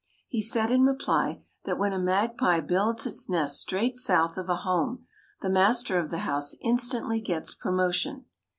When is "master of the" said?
5.51-6.17